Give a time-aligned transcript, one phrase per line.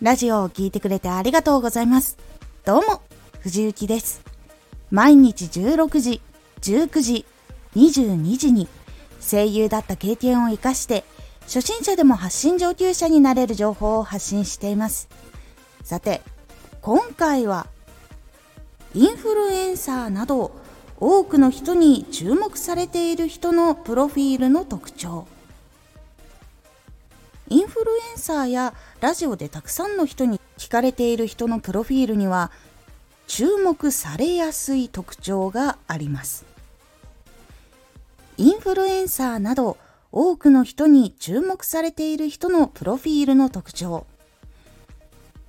[0.00, 2.18] ラジオを聴いてくれてありがとうございます。
[2.64, 3.02] どうも、
[3.40, 4.22] 藤幸です。
[4.92, 6.20] 毎日16時、
[6.60, 7.26] 19時、
[7.74, 8.68] 22時に
[9.20, 11.02] 声優だった経験を活かして
[11.42, 15.08] 初心者でも発信上級者になれる情報を発信しています。
[15.82, 16.22] さて、
[16.80, 17.66] 今回は
[18.94, 20.52] インフルエンサーなど
[21.00, 25.26] 多くの人に注目されている人のプロフィールの特徴
[27.50, 32.50] インフルエンサーやラジオでたくさんの人に聞かれている人のプロフィールには
[33.26, 36.44] 注目されやすい特徴があります。
[38.36, 39.78] インフルエンサーなど
[40.12, 44.06] 多くの人に注目されている人のプロフィールの特徴。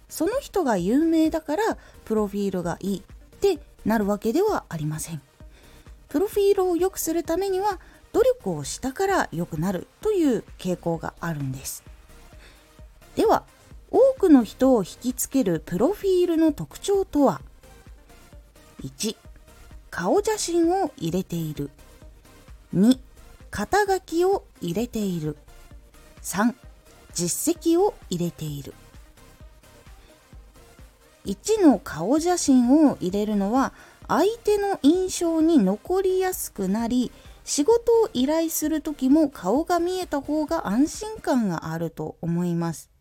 [0.08, 5.22] その人が有名だからプロフィールがいいってなるわけではありません。
[6.08, 7.80] プロフィールを良くするためには
[8.12, 11.84] 努力をしたから良くなるという傾向があるんです。
[13.16, 13.44] では
[13.92, 17.42] 多くの人を引きつけるプロフィールの特徴とは
[18.82, 19.16] ？1
[19.90, 21.70] 顔写真を入れている。
[22.76, 23.00] 2
[23.50, 25.38] 肩書きを入れている。
[26.22, 26.54] 3
[27.14, 28.74] 実績を入れている。
[31.26, 33.74] 1の顔写真を入れるのは
[34.08, 37.12] 相手の印象に残りやすくなり
[37.50, 42.92] 仕事を依頼する時も顔が見えた方が安心感があると思います。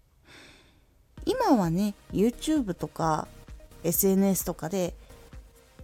[1.26, 3.28] 今はね YouTube とか
[3.84, 4.94] SNS とかで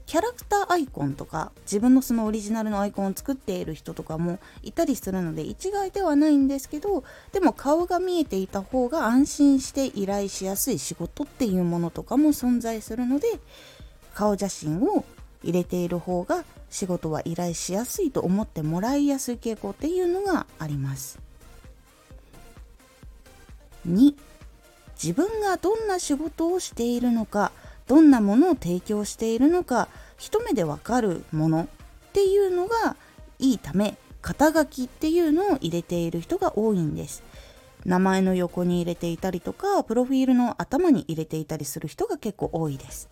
[0.06, 13.26] キャラクターアイコンとか自分のそのオリジナルのアイコンを作っている人とかもいたりするので一概ではないんですけどでも顔が見えていた方が安心して依頼しやすい仕事っていうものとかも存在するので
[14.14, 15.04] 顔写真を
[15.44, 21.20] 入れている方が仕事は依頼しやすいと思ってもらいやすい傾向っていうのがあります。
[23.88, 24.14] 2
[25.02, 27.52] 自分がどんな仕事をしているのか
[27.86, 31.66] どんなものを提供しているのか一目でわかるものっ
[32.12, 32.96] ていうのが
[33.38, 37.22] いいため肩書きっていうのを入れている人が多いんです
[37.84, 43.10] 名前の横に入れていたりとかプロフィールの頭に入れていたりする人が結構多いです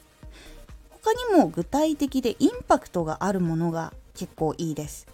[1.03, 5.09] 他にも具体的でインパクトがあるものが結構いいです。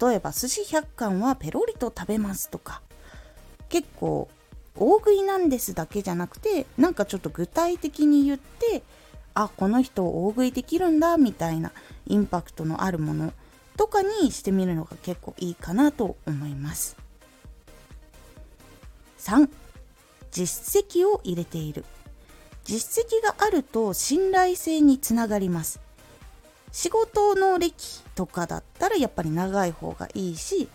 [0.00, 2.82] 例えば寿司100貫はペロリと食べますとか。
[3.70, 4.28] 結構
[4.76, 8.82] 大食いなんですだけじゃなくてなんかちょっと具体的に言って
[9.34, 11.72] あこの人大食いできるんだみたいな
[12.06, 13.32] インパクトのあるもの
[13.76, 16.96] とかにしてみるのが結構いいかなと思います。
[19.18, 19.48] 3
[20.30, 21.84] 実績を入れている。
[22.66, 25.80] 実績があると信頼性につながります
[26.72, 30.68] 仕事の歴とかだったらやっぱり長い方がいいし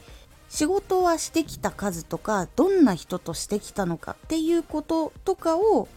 [0.50, 5.88] 仕事はしてきた数とかどんな人としてきたのかっていうこととかを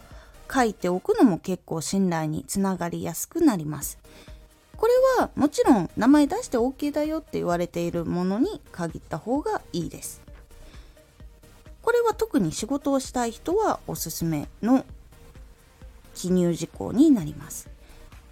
[0.53, 3.99] 書いておくのも結構信頼につながりやすくなります。
[4.77, 10.23] これはもちろん名前出して OK だよって言われているものに限った方がいいです。
[11.83, 14.85] これは特に仕事をしたい人はおすすめの
[16.15, 17.69] 記入事項になります。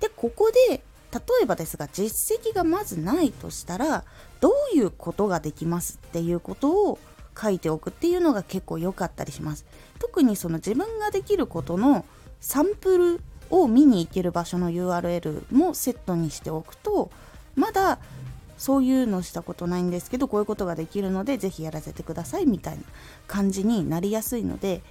[0.01, 0.83] で、ここで
[1.13, 4.05] 例えばですが実績がまずないとしたら
[4.41, 6.99] どういうことができますっていうことを
[7.39, 9.67] 書いておくっていうのが結構良かったりします
[9.99, 12.05] 特にその自分ができることの
[12.41, 17.11] サンプルを見に行ける場所の URL もセットにしておくと
[17.55, 17.99] まだ
[18.57, 22.83] そういうのしたことないんですけどこういうことができるのでぜひやらせてくださいみたいな
[23.27, 24.83] 感じになりやすいので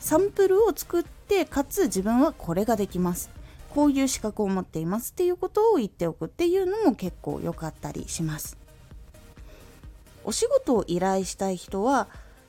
[0.00, 3.30] サンプルを作ってかつ自分はこれができます
[3.70, 8.58] こういう資格を持っていますっていうことを言っておくっていうのも結構良かったりします。
[10.24, 12.08] お仕事を依頼したい人は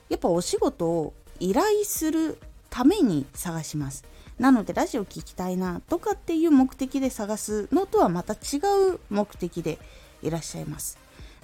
[0.09, 2.37] やっぱお仕事を依頼する
[2.69, 4.03] ために探します。
[4.39, 8.57] なのでラジオ聞きたいなとかっていう目的で探すのとはまた違
[8.93, 9.77] う目的で
[10.23, 10.97] いらっしゃいます。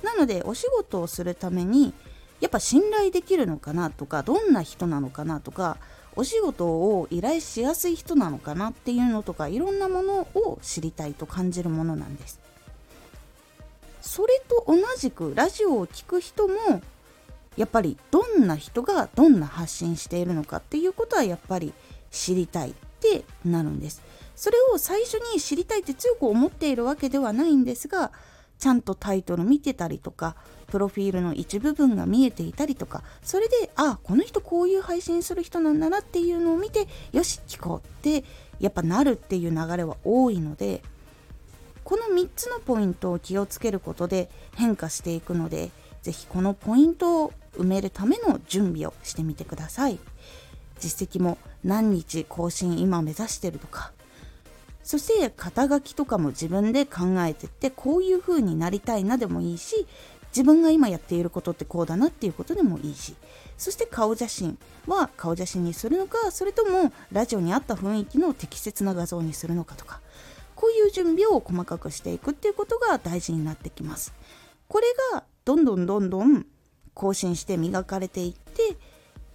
[0.03, 1.93] なのでお仕事をするために
[2.39, 5.77] やっぱ信頼できるのかなとかどんな人なのかなとか
[6.17, 12.39] お仕事を依頼しやすい人なのかなっていうのとかいろんなものを知りたいと感じるものなんです。
[14.01, 16.81] それと同じくラジオを聴く人も
[17.55, 21.71] やっぱりどんな人がどんな発信しているのかっていうことはやっぱり
[22.09, 24.01] 知りたいってなるんです。
[24.35, 28.11] それを最初に知りたいって強く思っているわけではないんですが
[28.59, 30.35] ちゃんとタイトル見てたりとか
[30.67, 38.23] プロフィールの一部分が見えていたりとかそれであこの人こういう配信する人なんだなっていうのを見てよし聞こうって
[38.59, 40.81] やっぱなるっていう流れは多いので
[41.83, 45.71] この3つのポイントを気をつけることで変化していくので
[46.01, 49.99] 是非このポイントを埋めるための準備をしてみてください。
[50.79, 53.91] 実績も何日更新今目指してるとか
[54.87, 59.85] そして肩書きとかも自分で考えてってこういう風になりたいなでもいいし
[60.29, 63.13] 自分が今やっていることってこうだなっていうことでもいいし。
[63.57, 69.99] そして顔写真は顔写真にするのかそれともラジオに合った雰囲気の適切な画像にするのかとか。
[70.55, 74.13] こういう準備を細かくしていくっていうことが大事になってきます。
[74.69, 76.45] これがどんどんどんどん
[76.93, 78.77] 更新して磨かれていって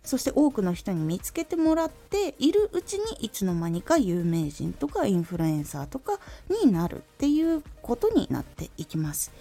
[0.05, 6.19] そして多くの人に見つけてもらっているうちにいつの間にか有名人とかインフルエンサーとか
[6.65, 9.33] になるっていうことになっていきます。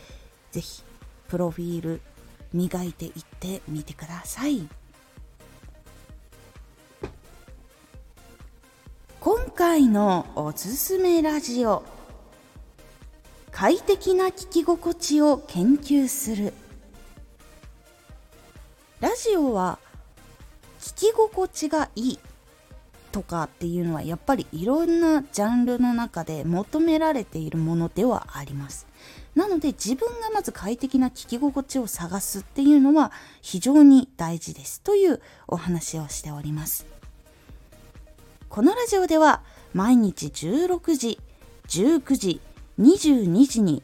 [0.52, 0.84] ぜひ
[1.28, 2.02] プロフィール
[2.54, 4.68] 磨いていってみてください。
[9.20, 11.84] 今回のおすすめラジオ
[13.52, 16.54] 快適な聞き心地を研究する
[19.00, 19.78] ラジオは
[20.82, 22.20] 聞き心地がいい
[23.12, 28.88] とかっていうのはやっぱりいろんなジャンルの中で求められているものではあります。
[29.36, 33.12] なので自分がまず快適な聞き心地を探すっていうのは
[33.42, 36.86] 非常に大事ですというお話をしております。
[38.50, 39.42] このラジオでは
[39.74, 41.20] 毎日16時
[41.68, 42.42] 19時
[42.80, 43.84] 22時に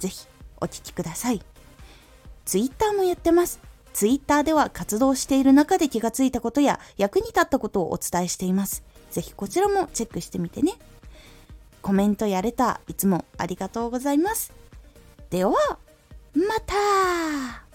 [0.00, 0.26] ぜひ
[0.60, 1.40] お聴きください。
[2.44, 3.60] ツイッターもやってます。
[3.92, 8.82] ツイッターでは活動している中で気がついたことや役に立ったことをお伝えしています。
[9.10, 10.72] ぜひこちらもチェックしてみてね。
[11.82, 14.52] コメントやれたいつもありがとうございます。
[15.30, 15.52] では、
[16.34, 17.69] また